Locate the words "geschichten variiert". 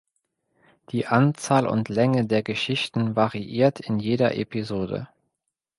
2.41-3.79